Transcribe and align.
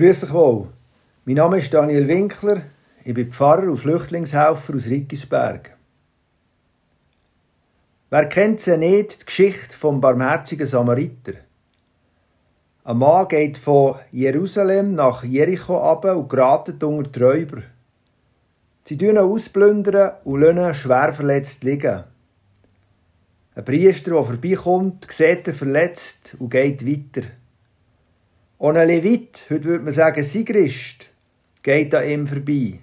Grüß 0.00 0.20
dich 0.20 0.32
wohl. 0.32 0.68
Mein 1.26 1.34
Name 1.34 1.58
ist 1.58 1.74
Daniel 1.74 2.08
Winkler. 2.08 2.62
Ich 3.04 3.12
bin 3.12 3.30
Pfarrer 3.30 3.64
und 3.64 3.76
Flüchtlingshelfer 3.76 4.74
aus 4.74 4.86
Rickisberg. 4.86 5.76
Wer 8.08 8.24
kennt 8.30 8.62
sie 8.62 8.78
nicht, 8.78 9.20
die 9.20 9.26
Geschichte 9.26 9.76
vom 9.76 10.00
barmherzigen 10.00 10.66
Samariter? 10.66 11.34
Ein 12.82 12.96
Mann 12.96 13.28
geht 13.28 13.58
von 13.58 13.96
Jerusalem 14.10 14.94
nach 14.94 15.22
Jericho 15.22 15.78
ab 15.78 16.06
und 16.06 16.30
geratet 16.30 16.82
unter 16.82 17.10
die 17.10 17.22
Räuber. 17.22 17.62
Sie 18.86 18.94
ihn 18.94 19.18
ausplündern 19.18 20.12
und 20.24 20.40
lassen 20.40 20.72
schwer 20.72 21.12
verletzt 21.12 21.62
liegen. 21.62 22.04
Ein 23.54 23.64
Priester, 23.66 24.12
der 24.12 24.24
vorbeikommt, 24.24 25.06
sieht 25.12 25.46
ihn 25.46 25.52
verletzt 25.52 26.36
und 26.38 26.48
geht 26.48 26.86
weiter. 26.86 27.28
Und 28.60 28.76
ein 28.76 28.88
Levit, 28.88 29.46
heute 29.48 29.64
würde 29.64 29.84
man 29.84 29.94
sagen 29.94 30.22
Sigrist, 30.22 31.06
geht 31.62 31.94
an 31.94 32.06
ihm 32.06 32.26
vorbei. 32.26 32.80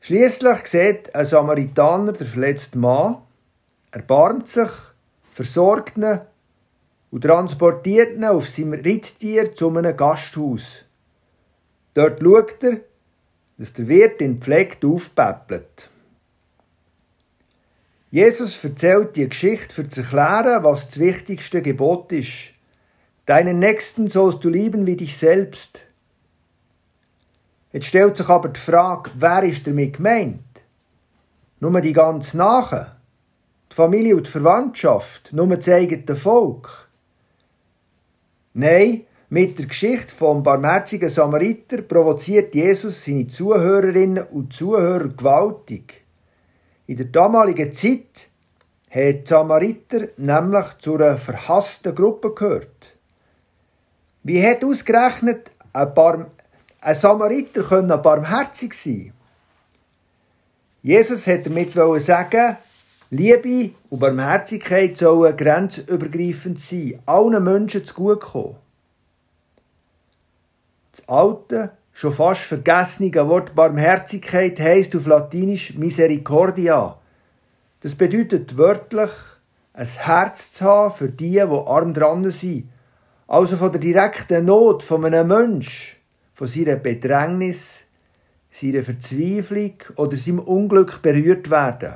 Schließlich 0.00 0.66
sieht 0.66 1.14
ein 1.14 1.24
Samaritaner 1.24 2.12
den 2.12 2.26
verletzten 2.26 2.80
Mann, 2.80 3.18
erbarmt 3.92 4.48
sich, 4.48 4.68
versorgt 5.30 5.96
ihn 5.96 6.18
und 7.12 7.20
transportiert 7.20 8.16
ihn 8.16 8.24
auf 8.24 8.48
seinem 8.48 8.72
Ritttier 8.72 9.54
zu 9.54 9.68
einem 9.68 9.96
Gasthaus. 9.96 10.64
Dort 11.94 12.18
schaut 12.20 12.64
er, 12.64 12.80
dass 13.58 13.74
der 13.74 13.86
Wirt 13.86 14.20
ihn 14.20 14.40
pflegt 14.40 14.84
aufpäppelt. 14.84 15.88
Jesus 18.10 18.64
erzählt 18.64 19.14
die 19.14 19.28
Geschichte, 19.28 19.72
für 19.72 19.88
zu 19.88 20.00
erklären, 20.00 20.64
was 20.64 20.88
das 20.88 20.98
wichtigste 20.98 21.62
Gebot 21.62 22.10
ist. 22.10 22.55
Deinen 23.26 23.58
Nächsten 23.58 24.08
sollst 24.08 24.44
du 24.44 24.48
lieben 24.48 24.86
wie 24.86 24.96
dich 24.96 25.18
selbst. 25.18 25.80
Jetzt 27.72 27.86
stellt 27.86 28.16
sich 28.16 28.28
aber 28.28 28.48
die 28.50 28.60
Frage, 28.60 29.10
wer 29.16 29.42
ist 29.42 29.66
damit 29.66 29.96
gemeint? 29.96 30.38
Nur 31.58 31.80
die 31.80 31.92
ganz 31.92 32.34
Nachen? 32.34 32.86
Die 33.72 33.74
Familie 33.74 34.16
und 34.16 34.28
die 34.28 34.30
Verwandtschaft? 34.30 35.32
Nur 35.32 35.48
das 35.48 35.68
eigene 35.68 36.16
Volk? 36.16 36.88
Nein, 38.54 39.02
mit 39.28 39.58
der 39.58 39.66
Geschichte 39.66 40.14
vom 40.14 40.44
barmherzigen 40.44 41.10
Samariter 41.10 41.82
provoziert 41.82 42.54
Jesus 42.54 43.04
seine 43.04 43.26
Zuhörerinnen 43.26 44.24
und 44.28 44.52
Zuhörer 44.52 45.08
gewaltig. 45.08 46.04
In 46.86 46.98
der 46.98 47.06
damaligen 47.06 47.74
Zeit 47.74 48.28
hat 48.88 49.24
die 49.24 49.26
Samariter 49.26 50.10
nämlich 50.16 50.66
zu 50.78 50.94
einer 50.94 51.18
verhassten 51.18 51.92
Gruppe 51.92 52.32
gehört. 52.32 52.75
Wie 54.26 54.44
hat 54.44 54.64
ausgerechnet 54.64 55.52
ein, 55.72 55.94
Barm 55.94 56.26
ein 56.80 56.96
Samariter 56.96 57.62
können 57.62 58.02
barmherzig 58.02 58.74
sein? 58.74 59.12
Jesus 60.82 61.28
hat 61.28 61.46
damit 61.46 61.74
sagen, 62.02 62.56
Liebe 63.10 63.70
und 63.88 64.00
Barmherzigkeit 64.00 64.96
sollen 64.96 65.36
grenzübergreifend 65.36 66.58
sein, 66.58 66.98
allen 67.06 67.44
Menschen 67.44 67.86
zu 67.86 67.94
gut 67.94 68.20
kommen. 68.20 68.56
Das 70.90 71.08
alte, 71.08 71.70
schon 71.92 72.12
fast 72.12 72.40
vergessene 72.40 73.28
Wort 73.28 73.54
Barmherzigkeit 73.54 74.58
heisst 74.58 74.96
auf 74.96 75.06
Latinisch 75.06 75.74
Misericordia. 75.74 76.98
Das 77.80 77.94
bedeutet 77.94 78.56
wörtlich, 78.56 79.10
ein 79.72 79.86
Herz 79.86 80.52
zu 80.52 80.64
haben 80.64 80.94
für 80.94 81.10
die, 81.10 81.30
die 81.30 81.40
arm 81.42 81.94
dran 81.94 82.28
sind 82.32 82.70
also 83.26 83.56
von 83.56 83.72
der 83.72 83.80
direkten 83.80 84.44
Not 84.44 84.82
von 84.82 85.04
einem 85.04 85.28
Menschen, 85.28 85.96
von 86.34 86.46
seiner 86.46 86.76
Bedrängnis, 86.76 87.84
seiner 88.50 88.82
Verzweiflung 88.82 89.74
oder 89.96 90.16
seinem 90.16 90.40
Unglück 90.40 91.02
berührt 91.02 91.50
werden. 91.50 91.94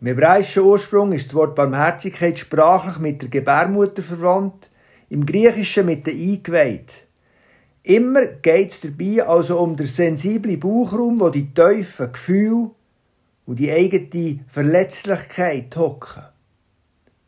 Im 0.00 0.06
hebräischen 0.06 0.62
Ursprung 0.62 1.12
ist 1.12 1.28
das 1.28 1.34
Wort 1.34 1.54
Barmherzigkeit 1.54 2.38
sprachlich 2.38 2.98
mit 2.98 3.20
der 3.20 3.28
Gebärmutter 3.28 4.02
verwandt, 4.02 4.70
im 5.10 5.26
Griechischen 5.26 5.86
mit 5.86 6.06
der 6.06 6.14
Eingeweid. 6.14 6.88
Immer 7.82 8.26
geht 8.26 8.70
es 8.70 8.80
dabei 8.80 9.26
also 9.26 9.58
um 9.58 9.76
den 9.76 9.86
sensiblen 9.86 10.60
Bauchraum, 10.60 11.20
wo 11.20 11.30
die 11.30 11.52
tiefen 11.52 12.12
Gefühle 12.12 12.70
und 13.46 13.58
die 13.58 13.72
eigene 13.72 14.40
Verletzlichkeit 14.48 15.76
hocken. 15.76 16.22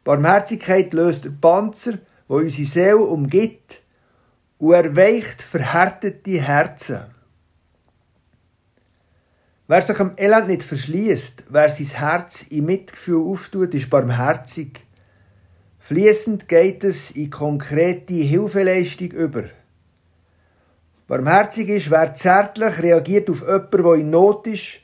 Barmherzigkeit 0.04 0.92
löst 0.92 1.24
den 1.24 1.40
Panzer, 1.40 1.98
wo 2.28 2.36
unsere 2.36 2.68
Seele 2.68 2.96
umgibt 2.98 3.82
und 4.58 4.74
erweicht 4.74 5.42
verhärtete 5.42 6.40
Herzen. 6.40 7.00
Wer 9.68 9.82
sich 9.82 10.00
am 10.00 10.12
Elend 10.16 10.48
nicht 10.48 10.64
verschließt, 10.64 11.44
wer 11.48 11.70
sein 11.70 11.86
Herz 11.86 12.42
im 12.50 12.66
Mitgefühl 12.66 13.26
auftut, 13.26 13.74
ist 13.74 13.88
barmherzig. 13.88 14.80
Fließend 15.78 16.48
geht 16.48 16.84
es 16.84 17.12
in 17.12 17.30
konkrete 17.30 18.12
Hilfeleistung 18.12 19.12
über. 19.12 19.44
Barmherzig 21.06 21.68
ist, 21.68 21.90
wer 21.90 22.14
zärtlich 22.14 22.82
reagiert 22.82 23.30
auf 23.30 23.40
jemanden, 23.42 23.82
der 23.82 23.94
in 23.94 24.10
Not 24.10 24.46
ist, 24.46 24.80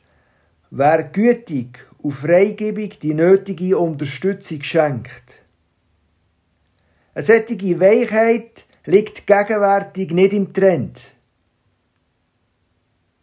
wer 0.70 1.02
gütig 1.04 1.87
und 1.98 2.12
freigebig 2.12 2.98
die 3.00 3.14
nötige 3.14 3.78
Unterstützung 3.78 4.62
schenkt. 4.62 5.24
Eine 7.14 7.24
solche 7.24 7.80
Weichheit 7.80 8.64
liegt 8.84 9.26
gegenwärtig 9.26 10.12
nicht 10.12 10.32
im 10.32 10.52
Trend. 10.52 11.00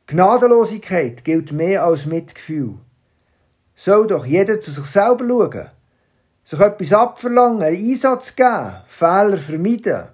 Gnadenlosigkeit 0.08 1.24
gilt 1.24 1.52
mehr 1.52 1.84
als 1.84 2.06
Mitgefühl. 2.06 2.76
Soll 3.76 4.08
doch 4.08 4.26
jeder 4.26 4.62
zu 4.62 4.72
sich 4.72 4.86
selber 4.86 5.26
schauen, 5.28 5.70
sich 6.44 6.60
etwas 6.60 6.94
abverlangen, 6.94 7.64
einen 7.64 7.90
Einsatz 7.90 8.36
geben, 8.36 8.76
Fehler 8.88 9.38
vermeiden. 9.38 10.10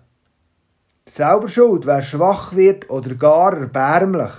Selber 1.06 1.50
schuld, 1.50 1.86
wer 1.86 2.02
schwach 2.02 2.56
wird 2.56 2.90
oder 2.90 3.16
gar 3.16 3.58
erbärmlich. 3.58 4.32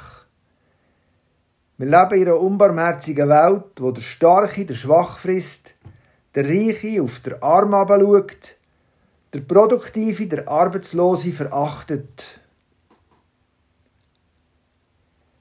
Wir 1.82 1.90
leben 1.90 2.22
in 2.22 2.28
einer 2.28 2.38
unbarmherzigen 2.38 3.28
Welt, 3.28 3.72
wo 3.80 3.90
der 3.90 4.02
Starke 4.02 4.64
der 4.64 4.74
Schwach 4.74 5.18
frisst, 5.18 5.74
der 6.36 6.44
Reiche 6.44 7.02
auf 7.02 7.18
der 7.18 7.42
Arm 7.42 7.72
schaut, 7.72 8.54
der 9.34 9.40
Produktive 9.40 10.28
der 10.28 10.46
Arbeitslose 10.46 11.32
verachtet. 11.32 12.38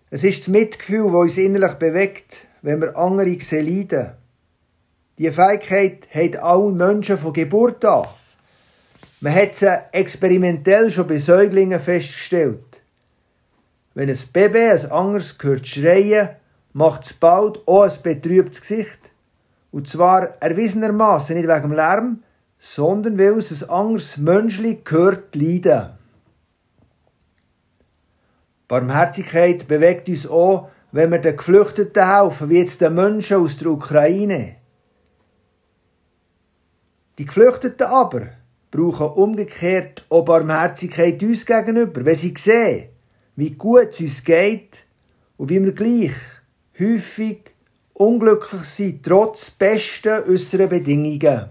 Es 0.10 0.24
ist 0.24 0.40
das 0.40 0.48
Mitgefühl, 0.48 1.12
das 1.12 1.14
uns 1.14 1.38
innerlich 1.38 1.76
bewegt, 1.76 2.38
wenn 2.64 2.82
wir 2.82 2.98
andere 2.98 3.40
sehen 3.40 3.68
leiden. 3.68 4.14
Diese 5.20 5.34
Fähigkeit 5.34 6.08
haben 6.12 6.38
alle 6.38 6.72
Menschen 6.72 7.20
von 7.20 7.34
Geburt 7.34 7.86
an. 7.86 8.08
Man 9.20 9.36
hat 9.36 9.54
sie 9.58 9.80
experimentell 9.92 10.90
schon 10.90 11.06
bei 11.06 11.20
Säuglingen 11.20 11.80
festgestellt. 11.80 12.71
Wenn 13.94 14.10
ein 14.10 14.20
Baby 14.32 14.60
ein 14.60 14.92
anderes 14.92 15.38
hört 15.42 15.68
schreien, 15.68 16.30
macht 16.74 17.06
es 17.06 17.14
bald 17.14 17.68
auch 17.68 17.84
ein 17.84 17.92
betrübtes 18.02 18.62
Gesicht. 18.62 19.00
Und 19.72 19.88
zwar 19.88 20.42
erwiesenermaßen 20.42 21.36
nicht 21.36 21.48
wegen 21.48 21.62
dem 21.62 21.74
Lärm, 21.74 22.24
sondern 22.60 23.18
weil 23.18 23.38
es 23.38 23.64
ein 23.64 23.70
anderes 23.70 24.18
Menschli 24.18 24.82
gehört 24.84 25.36
leiden. 25.36 25.90
Barmherzigkeit 28.68 29.68
bewegt 29.68 30.08
uns 30.08 30.28
auch, 30.28 30.70
wenn 30.94 31.12
wir 31.12 31.20
den 31.20 31.36
Geflüchteten 31.36 32.08
helfen, 32.08 32.50
wie 32.50 32.60
jetzt 32.60 32.80
den 32.80 32.96
Menschen 32.96 33.38
aus 33.38 33.58
der 33.58 33.68
Ukraine. 33.68 34.56
Die 37.18 37.26
Geflüchteten 37.26 37.88
aber 37.88 38.28
brauchen 38.72 39.08
umgekehrt 39.08 40.06
auch 40.10 40.24
Barmherzigkeit 40.24 41.22
uns 41.22 41.46
gegenüber, 41.46 42.06
wenn 42.06 42.16
sie 42.16 42.34
sehen, 42.38 42.91
wie 43.42 43.50
gut 43.50 43.90
es 43.90 44.00
uns 44.02 44.24
geht 44.24 44.84
und 45.38 45.50
wie 45.50 45.64
wir 45.64 45.72
gleich 45.72 46.14
häufig 46.80 47.40
unglücklich 47.96 48.62
sind, 48.66 49.04
trotz 49.04 49.50
besten 49.50 50.30
äußeren 50.30 50.70
Bedingungen. 50.70 51.50